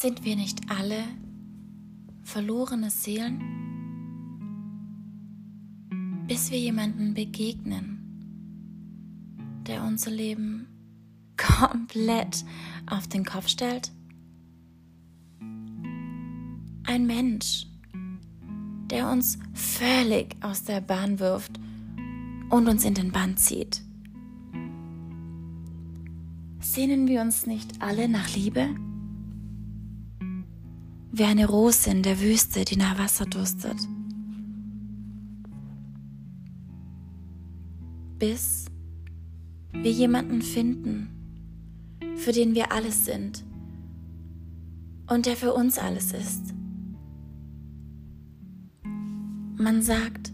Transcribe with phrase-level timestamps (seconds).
[0.00, 1.04] Sind wir nicht alle
[2.22, 3.38] verlorene Seelen?
[6.26, 7.98] Bis wir jemanden begegnen,
[9.66, 10.68] der unser Leben
[11.36, 12.46] komplett
[12.86, 13.92] auf den Kopf stellt?
[16.84, 17.66] Ein Mensch,
[18.90, 21.60] der uns völlig aus der Bahn wirft
[22.48, 23.82] und uns in den Bann zieht.
[26.58, 28.70] Sehnen wir uns nicht alle nach Liebe?
[31.12, 33.76] Wie eine Rose in der Wüste, die nach Wasser durstet.
[38.18, 38.66] Bis
[39.72, 41.08] wir jemanden finden,
[42.16, 43.44] für den wir alles sind
[45.08, 46.54] und der für uns alles ist.
[49.56, 50.32] Man sagt,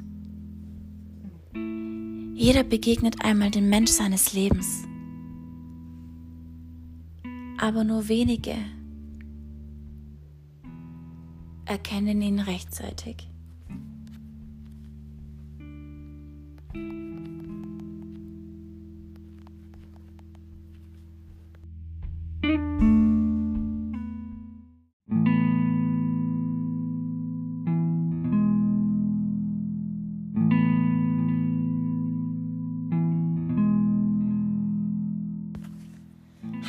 [2.34, 4.84] jeder begegnet einmal den Mensch seines Lebens,
[7.58, 8.54] aber nur wenige
[11.66, 13.28] erkennen ihn rechtzeitig.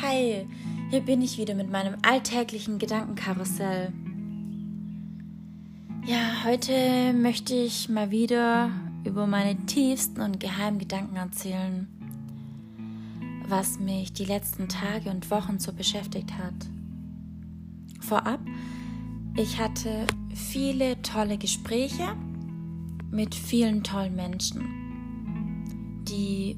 [0.02, 0.48] Hi,
[0.90, 3.94] hier bin ich wieder mit meinem alltäglichen Gedankenkarussell.
[6.08, 8.72] Ja, heute möchte ich mal wieder
[9.04, 11.86] über meine tiefsten und geheimen Gedanken erzählen,
[13.50, 16.54] was mich die letzten Tage und Wochen so beschäftigt hat.
[18.00, 18.40] Vorab,
[19.36, 22.16] ich hatte viele tolle Gespräche
[23.12, 26.58] mit vielen tollen Menschen, die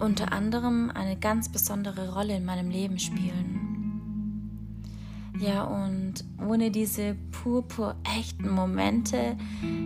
[0.00, 3.57] unter anderem eine ganz besondere Rolle in meinem Leben spielen.
[5.40, 9.36] Ja, und ohne diese purpur echten Momente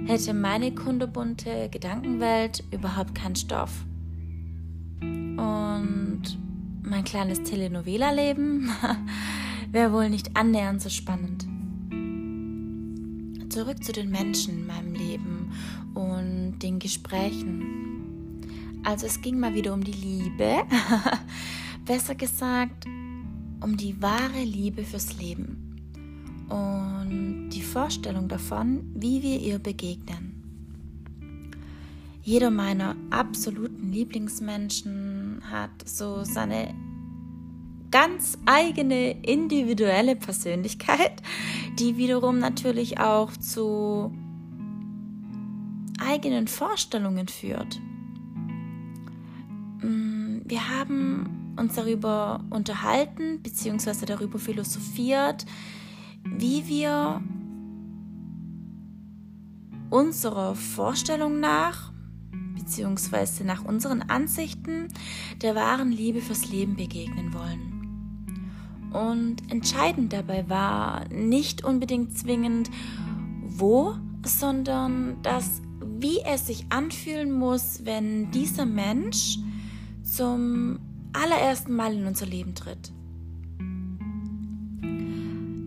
[0.07, 3.85] hätte meine kunderbunte Gedankenwelt überhaupt keinen Stoff.
[5.01, 6.23] Und
[6.83, 8.71] mein kleines Telenovela-Leben
[9.73, 11.47] wäre wohl nicht annähernd so spannend.
[13.53, 15.53] Zurück zu den Menschen in meinem Leben
[15.95, 17.83] und den Gesprächen.
[18.85, 20.63] Also es ging mal wieder um die Liebe.
[21.85, 22.87] Besser gesagt,
[23.63, 25.63] um die wahre Liebe fürs Leben
[26.49, 30.33] und die Vorstellung davon, wie wir ihr begegnen.
[32.23, 36.75] Jeder meiner absoluten Lieblingsmenschen hat so seine
[37.91, 41.23] ganz eigene individuelle Persönlichkeit,
[41.79, 44.13] die wiederum natürlich auch zu
[46.01, 47.81] eigenen Vorstellungen führt.
[49.83, 54.07] Mm, wir haben uns darüber unterhalten bzw.
[54.07, 55.47] darüber philosophiert,
[56.25, 57.21] wie wir
[59.91, 61.93] unserer Vorstellung nach
[62.55, 63.45] bzw.
[63.45, 64.89] nach unseren Ansichten
[65.43, 67.83] der wahren Liebe fürs Leben begegnen wollen.
[68.93, 72.71] Und entscheidend dabei war nicht unbedingt zwingend
[73.45, 79.39] wo, sondern das, wie es sich anfühlen muss, wenn dieser Mensch
[80.03, 80.79] zum
[81.13, 82.93] allerersten Mal in unser Leben tritt.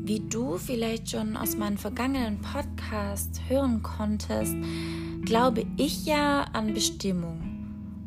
[0.07, 4.55] Wie du vielleicht schon aus meinem vergangenen Podcast hören konntest,
[5.23, 7.45] glaube ich ja an Bestimmung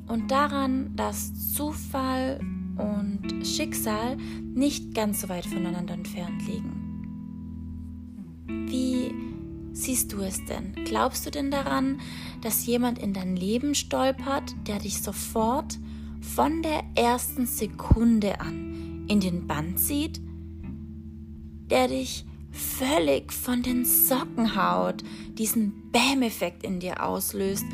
[0.06, 2.40] und daran, dass Zufall
[2.76, 4.16] und Schicksal
[4.54, 6.78] nicht ganz so weit voneinander entfernt liegen.
[8.68, 9.12] Wie
[9.72, 10.74] siehst du es denn?
[10.84, 12.00] Glaubst du denn daran,
[12.42, 15.78] dass jemand in dein Leben stolpert, der dich sofort
[16.20, 20.20] von der ersten Sekunde an in den Bann zieht,
[21.70, 25.02] der dich völlig von den Socken haut,
[25.32, 27.64] diesen Bäm-Effekt in dir auslöst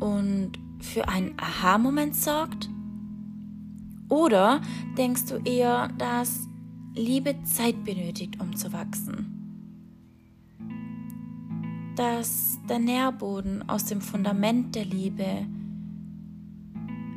[0.00, 2.70] und für einen Aha-Moment sorgt?
[4.08, 4.60] Oder
[4.96, 6.48] denkst du eher, dass
[6.94, 9.36] Liebe Zeit benötigt, um zu wachsen?
[11.96, 15.46] Dass der Nährboden aus dem Fundament der Liebe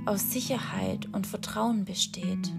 [0.06, 2.52] aus Sicherheit und Vertrauen besteht.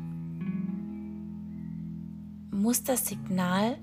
[2.50, 3.78] Muss das Signal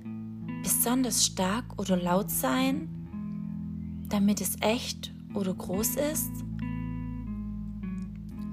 [0.63, 2.89] besonders stark oder laut sein,
[4.09, 6.31] damit es echt oder groß ist?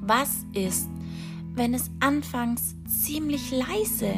[0.01, 0.89] Was ist,
[1.55, 4.15] wenn es anfangs ziemlich leise,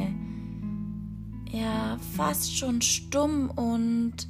[1.50, 4.28] ja fast schon stumm und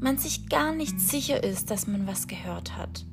[0.00, 3.07] man sich gar nicht sicher ist, dass man was gehört hat?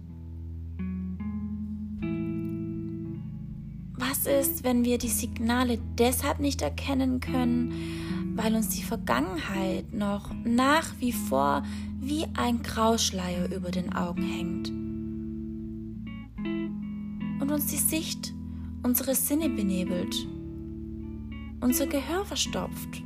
[4.26, 10.96] Ist, wenn wir die Signale deshalb nicht erkennen können, weil uns die Vergangenheit noch nach
[11.00, 11.62] wie vor
[12.02, 14.70] wie ein Grauschleier über den Augen hängt
[17.40, 18.34] und uns die Sicht
[18.82, 20.16] unsere Sinne benebelt,
[21.62, 23.04] unser Gehör verstopft?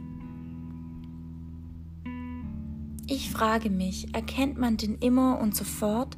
[3.07, 6.15] Ich frage mich, erkennt man den immer und sofort,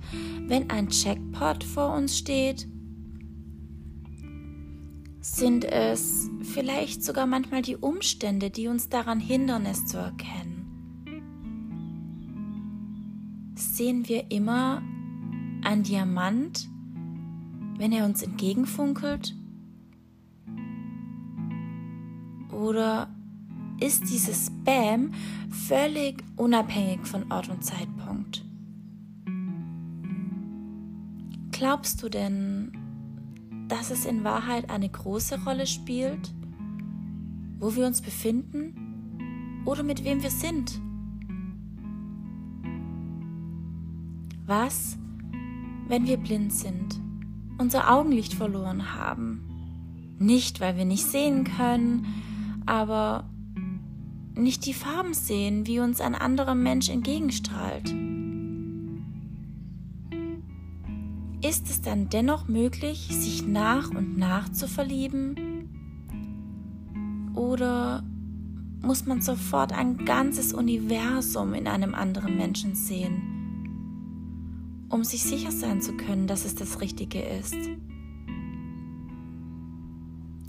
[0.48, 2.68] wenn ein Jackpot vor uns steht?
[5.42, 10.68] Sind es vielleicht sogar manchmal die Umstände, die uns daran hindern, es zu erkennen?
[13.56, 14.84] Sehen wir immer
[15.64, 16.70] ein Diamant,
[17.80, 19.36] wenn er uns entgegenfunkelt?
[22.52, 23.10] Oder
[23.80, 25.12] ist dieses Spam
[25.50, 28.46] völlig unabhängig von Ort und Zeitpunkt?
[31.52, 32.81] Glaubst du denn,
[33.72, 36.34] dass es in Wahrheit eine große Rolle spielt,
[37.58, 40.82] wo wir uns befinden oder mit wem wir sind.
[44.46, 44.98] Was,
[45.88, 47.00] wenn wir blind sind,
[47.60, 50.18] unser Augenlicht verloren haben?
[50.20, 52.08] Nicht, weil wir nicht sehen können,
[52.66, 53.30] aber
[54.36, 57.96] nicht die Farben sehen, wie uns ein anderer Mensch entgegenstrahlt.
[61.82, 65.70] Dann dennoch möglich, sich nach und nach zu verlieben?
[67.36, 68.04] Oder
[68.82, 73.22] muss man sofort ein ganzes Universum in einem anderen Menschen sehen,
[74.90, 77.56] um sich sicher sein zu können, dass es das Richtige ist?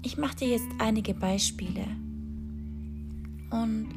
[0.03, 1.87] Ich mache dir jetzt einige Beispiele.
[3.51, 3.89] Und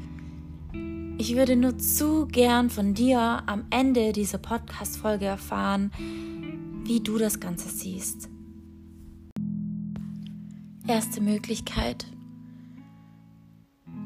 [1.18, 5.90] ich würde nur zu gern von dir am Ende dieser Podcast-Folge erfahren,
[6.86, 8.28] wie du das Ganze siehst.
[10.86, 12.06] Erste Möglichkeit.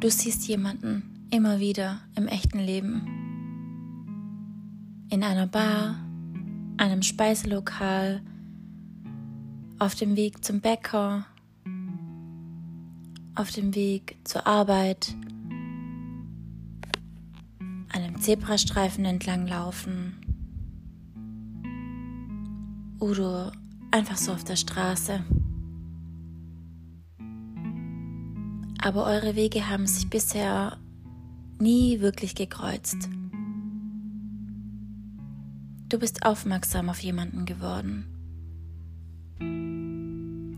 [0.00, 3.06] Du siehst jemanden immer wieder im echten Leben.
[5.10, 5.96] In einer Bar,
[6.78, 8.22] einem Speiselokal,
[9.78, 11.26] auf dem Weg zum Bäcker,
[13.34, 15.14] auf dem Weg zur Arbeit,
[17.92, 20.19] einem Zebrastreifen entlang laufen
[23.00, 23.52] oder
[23.90, 25.24] einfach so auf der Straße.
[28.82, 30.78] Aber eure Wege haben sich bisher
[31.58, 33.08] nie wirklich gekreuzt.
[35.88, 38.06] Du bist aufmerksam auf jemanden geworden.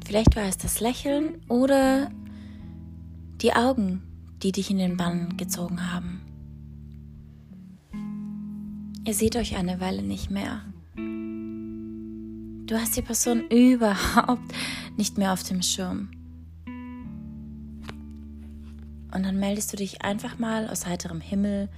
[0.05, 2.11] Vielleicht war es das Lächeln oder
[3.41, 4.03] die Augen,
[4.43, 6.21] die dich in den Bann gezogen haben.
[9.05, 10.63] Ihr seht euch eine Weile nicht mehr.
[12.67, 14.53] Du hast die Person überhaupt
[14.97, 16.11] nicht mehr auf dem Schirm.
[19.15, 21.69] Und dann meldest du dich einfach mal aus heiterem Himmel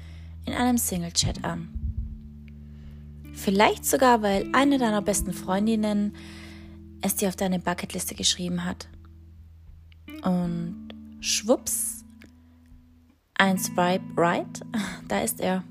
[0.47, 1.69] in einem Single-Chat an.
[3.33, 6.15] Vielleicht sogar, weil eine deiner besten Freundinnen
[7.01, 8.89] es dir auf deine Bucketliste geschrieben hat.
[10.23, 10.89] Und
[11.21, 12.05] schwupps,
[13.35, 14.61] ein Swipe right,
[15.09, 15.65] da ist er.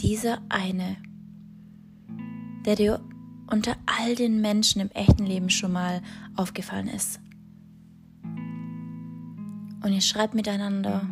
[0.00, 0.96] Dieser eine,
[2.66, 3.00] der dir
[3.46, 6.02] unter all den Menschen im echten Leben schon mal
[6.36, 7.20] aufgefallen ist.
[9.82, 11.06] Und ihr schreibt miteinander,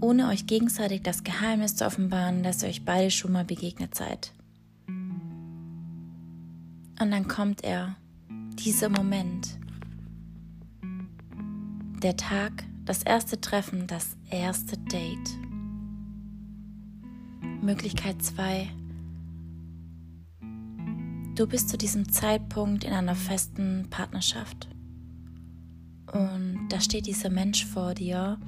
[0.00, 4.32] ohne euch gegenseitig das Geheimnis zu offenbaren, dass ihr euch beide schon mal begegnet seid.
[6.98, 7.96] Und dann kommt er,
[8.54, 9.58] dieser Moment,
[12.02, 15.38] der Tag, das erste Treffen, das erste Date.
[17.60, 18.68] Möglichkeit 2
[21.36, 24.70] Du bist zu diesem Zeitpunkt in einer festen Partnerschaft.
[26.10, 28.40] Und da steht dieser Mensch vor dir,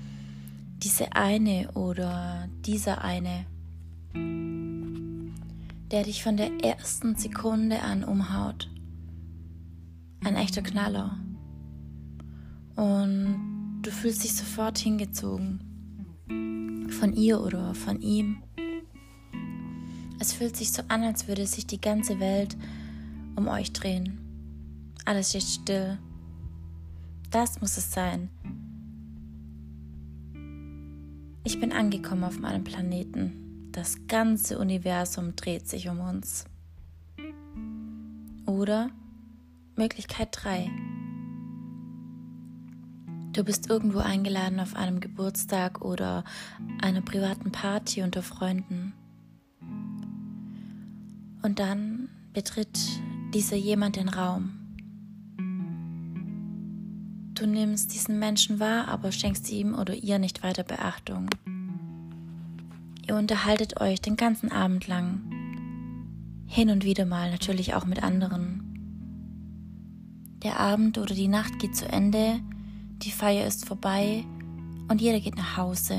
[0.78, 3.44] diese eine oder dieser eine,
[5.90, 8.70] der dich von der ersten Sekunde an umhaut.
[10.24, 11.18] Ein echter Knaller.
[12.74, 15.60] Und du fühlst dich sofort hingezogen.
[16.88, 18.42] Von ihr oder von ihm.
[20.20, 22.56] Es fühlt sich so an, als würde sich die ganze Welt
[23.36, 24.18] um euch drehen.
[25.04, 25.98] Alles steht still.
[27.30, 28.30] Das muss es sein.
[31.44, 33.70] Ich bin angekommen auf meinem Planeten.
[33.72, 36.44] Das ganze Universum dreht sich um uns.
[38.44, 38.90] Oder
[39.76, 40.70] Möglichkeit 3.
[43.32, 46.24] Du bist irgendwo eingeladen auf einem Geburtstag oder
[46.82, 48.94] einer privaten Party unter Freunden.
[51.42, 52.78] Und dann betritt
[53.34, 54.50] dieser jemand den Raum.
[57.34, 61.30] Du nimmst diesen Menschen wahr, aber schenkst ihm oder ihr nicht weiter Beachtung.
[63.06, 65.20] Ihr unterhaltet euch den ganzen Abend lang.
[66.46, 68.64] Hin und wieder mal natürlich auch mit anderen.
[70.42, 72.40] Der Abend oder die Nacht geht zu Ende,
[73.02, 74.24] die Feier ist vorbei
[74.88, 75.98] und jeder geht nach Hause.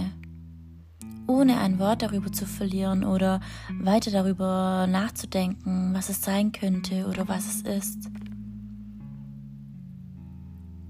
[1.27, 3.39] Ohne ein Wort darüber zu verlieren oder
[3.79, 8.09] weiter darüber nachzudenken, was es sein könnte oder was es ist.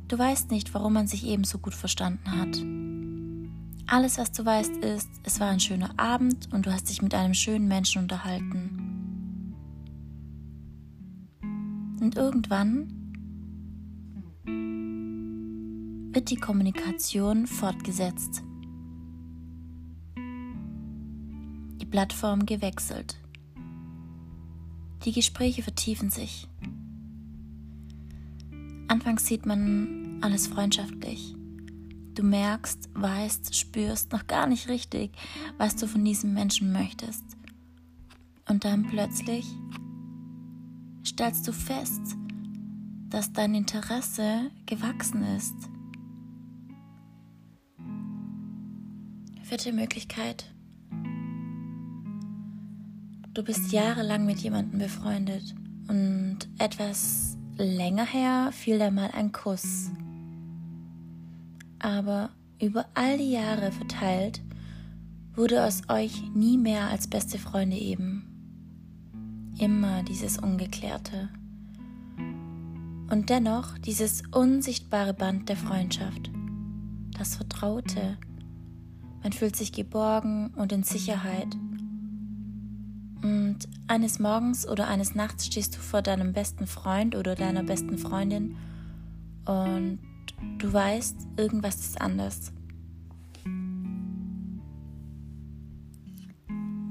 [0.08, 2.58] Du weißt nicht, warum man sich eben so gut verstanden hat.
[3.86, 7.14] Alles, was du weißt, ist, es war ein schöner Abend und du hast dich mit
[7.14, 8.90] einem schönen Menschen unterhalten.
[12.00, 12.96] Und irgendwann
[16.14, 18.44] wird die Kommunikation fortgesetzt.
[21.90, 23.18] Plattform gewechselt.
[25.06, 26.48] Die Gespräche vertiefen sich.
[28.88, 31.36] Anfangs sieht man alles freundschaftlich.
[32.16, 35.12] Du merkst, weißt, spürst noch gar nicht richtig,
[35.58, 37.24] was du von diesem Menschen möchtest.
[38.48, 39.46] Und dann plötzlich
[41.06, 42.02] stellst du fest,
[43.10, 45.56] dass dein Interesse gewachsen ist.
[49.44, 50.54] Vierte Möglichkeit.
[53.34, 55.54] Du bist jahrelang mit jemandem befreundet
[55.88, 59.92] und etwas länger her fiel da mal ein Kuss.
[61.78, 64.42] Aber über all die Jahre verteilt
[65.36, 68.26] wurde aus euch nie mehr als beste Freunde eben.
[69.60, 71.30] Immer dieses Ungeklärte.
[73.12, 76.32] Und dennoch dieses unsichtbare Band der Freundschaft.
[77.18, 78.18] Das Vertraute.
[79.22, 81.56] Man fühlt sich geborgen und in Sicherheit
[83.24, 87.98] und eines Morgens oder eines Nachts stehst du vor deinem besten Freund oder deiner besten
[87.98, 88.56] Freundin
[89.46, 90.00] und
[90.58, 92.54] du weißt, irgendwas ist anders.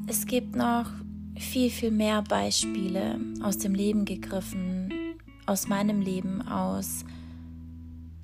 [0.07, 0.91] Es gibt noch
[1.37, 4.93] viel, viel mehr Beispiele aus dem Leben gegriffen,
[5.47, 7.05] aus meinem Leben, aus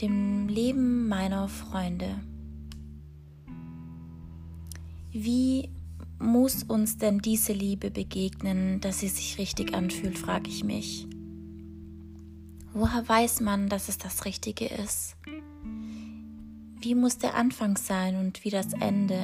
[0.01, 2.21] dem Leben meiner Freunde.
[5.13, 5.69] Wie
[6.19, 11.07] muss uns denn diese Liebe begegnen, dass sie sich richtig anfühlt, frage ich mich.
[12.73, 15.17] Woher weiß man, dass es das Richtige ist?
[16.81, 19.21] Wie muss der Anfang sein und wie das Ende?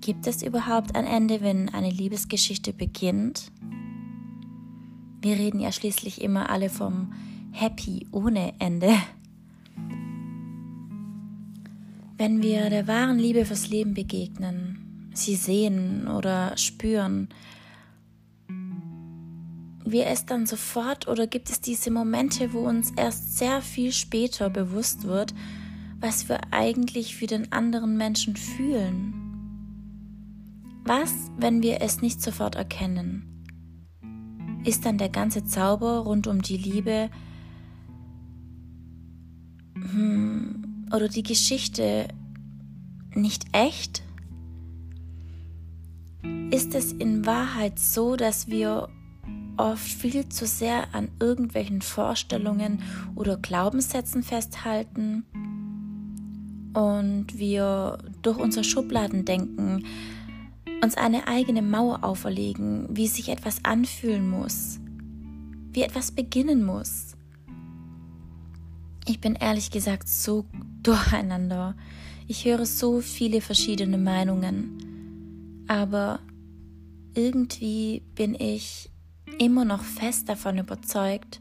[0.00, 3.52] Gibt es überhaupt ein Ende, wenn eine Liebesgeschichte beginnt?
[5.20, 7.12] Wir reden ja schließlich immer alle vom
[7.52, 8.94] Happy ohne Ende.
[12.16, 14.87] Wenn wir der wahren Liebe fürs Leben begegnen,
[15.24, 17.28] sie sehen oder spüren.
[19.84, 24.50] Wir es dann sofort oder gibt es diese Momente, wo uns erst sehr viel später
[24.50, 25.34] bewusst wird,
[26.00, 29.14] was wir eigentlich für den anderen Menschen fühlen?
[30.84, 33.44] Was, wenn wir es nicht sofort erkennen?
[34.64, 37.10] Ist dann der ganze Zauber rund um die Liebe
[39.74, 42.08] hm, oder die Geschichte
[43.14, 44.02] nicht echt?
[46.50, 48.88] Ist es in Wahrheit so, dass wir
[49.58, 52.82] oft viel zu sehr an irgendwelchen Vorstellungen
[53.14, 55.24] oder Glaubenssätzen festhalten
[56.72, 59.84] und wir durch unser Schubladendenken
[60.82, 64.78] uns eine eigene Mauer auferlegen, wie sich etwas anfühlen muss,
[65.72, 67.14] wie etwas beginnen muss.
[69.06, 70.46] Ich bin ehrlich gesagt so
[70.82, 71.74] durcheinander.
[72.26, 76.20] Ich höre so viele verschiedene Meinungen, aber
[77.14, 78.90] irgendwie bin ich
[79.38, 81.40] immer noch fest davon überzeugt,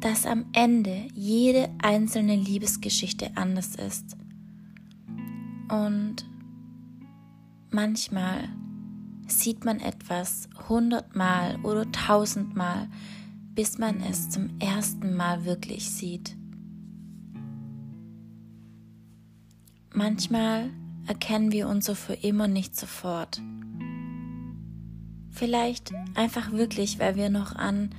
[0.00, 4.16] dass am Ende jede einzelne Liebesgeschichte anders ist.
[5.68, 6.24] Und
[7.70, 8.48] manchmal
[9.26, 12.88] sieht man etwas hundertmal oder tausendmal,
[13.54, 16.36] bis man es zum ersten Mal wirklich sieht.
[19.92, 20.70] Manchmal
[21.08, 23.40] erkennen wir uns so für immer nicht sofort.
[25.30, 27.90] Vielleicht einfach wirklich, weil wir noch an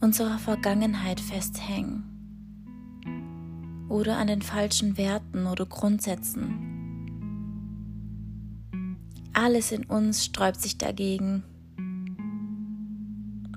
[0.00, 2.04] unserer Vergangenheit festhängen
[3.88, 6.70] oder an den falschen Werten oder Grundsätzen.
[9.32, 11.42] Alles in uns sträubt sich dagegen,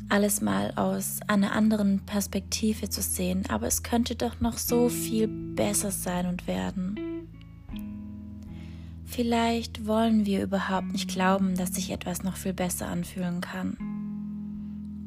[0.10, 5.28] alles mal aus einer anderen Perspektive zu sehen, aber es könnte doch noch so viel
[5.28, 7.07] besser sein und werden.
[9.08, 13.78] Vielleicht wollen wir überhaupt nicht glauben, dass sich etwas noch viel besser anfühlen kann.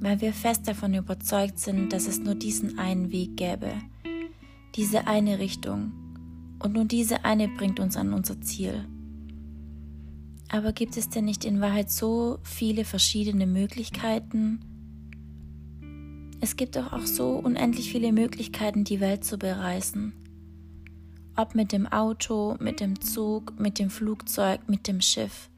[0.02, 3.70] weil wir fest davon überzeugt sind, dass es nur diesen einen Weg gäbe,
[4.74, 5.92] diese eine Richtung
[6.58, 8.86] und nur diese eine bringt uns an unser Ziel.
[10.48, 14.60] Aber gibt es denn nicht in Wahrheit so viele verschiedene Möglichkeiten?
[16.40, 20.14] Es gibt doch auch so unendlich viele Möglichkeiten, die Welt zu bereisen.
[21.36, 25.48] Ob mit dem Auto, mit dem Zug, mit dem Flugzeug, mit dem Schiff.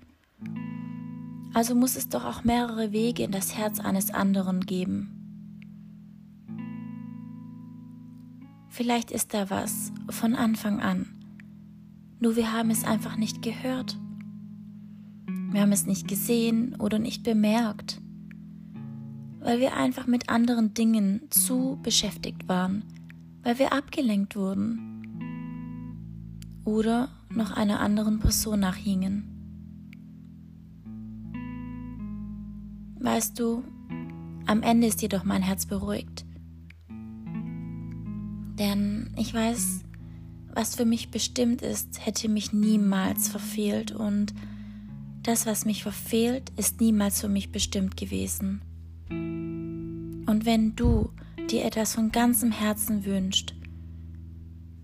[1.55, 5.19] Also muss es doch auch mehrere Wege in das Herz eines anderen geben.
[8.69, 11.07] Vielleicht ist da was von Anfang an.
[12.21, 13.99] Nur wir haben es einfach nicht gehört.
[15.51, 18.01] Wir haben es nicht gesehen oder nicht bemerkt,
[19.41, 22.85] weil wir einfach mit anderen Dingen zu beschäftigt waren,
[23.43, 25.02] weil wir abgelenkt wurden
[26.65, 29.29] oder noch einer anderen Person nachhingen.
[33.01, 33.65] Weißt du,
[34.47, 36.25] am Ende ist jedoch mein Herz beruhigt.
[38.59, 39.83] Denn ich weiß,
[40.55, 44.35] was für mich bestimmt ist, hätte mich niemals verfehlt und
[45.23, 48.61] das, was mich verfehlt, ist niemals für mich bestimmt gewesen.
[49.09, 51.11] Und wenn du
[51.51, 53.55] dir etwas von ganzem Herzen wünschst,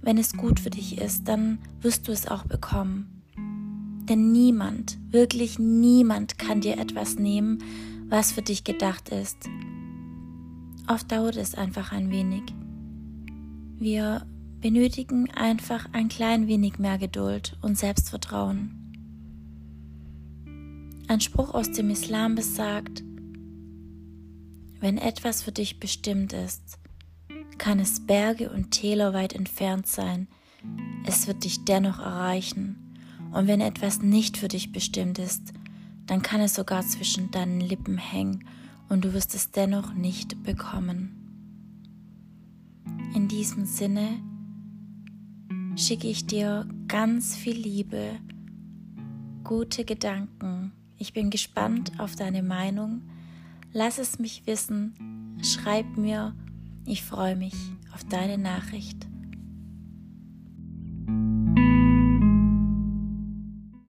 [0.00, 3.22] wenn es gut für dich ist, dann wirst du es auch bekommen.
[4.08, 7.62] Denn niemand, wirklich niemand kann dir etwas nehmen,
[8.08, 9.36] was für dich gedacht ist.
[10.86, 12.42] Oft dauert es einfach ein wenig.
[13.78, 14.26] Wir
[14.60, 18.74] benötigen einfach ein klein wenig mehr Geduld und Selbstvertrauen.
[21.06, 23.02] Ein Spruch aus dem Islam besagt,
[24.80, 26.78] wenn etwas für dich bestimmt ist,
[27.58, 30.28] kann es Berge und Täler weit entfernt sein,
[31.06, 32.76] es wird dich dennoch erreichen.
[33.32, 35.52] Und wenn etwas nicht für dich bestimmt ist,
[36.06, 38.44] dann kann es sogar zwischen deinen Lippen hängen
[38.88, 41.14] und du wirst es dennoch nicht bekommen.
[43.14, 44.08] In diesem Sinne
[45.76, 48.16] schicke ich dir ganz viel Liebe,
[49.44, 50.72] gute Gedanken.
[50.96, 53.02] Ich bin gespannt auf deine Meinung.
[53.72, 55.38] Lass es mich wissen.
[55.42, 56.34] Schreib mir.
[56.90, 57.52] Ich freue mich
[57.92, 59.07] auf deine Nachricht.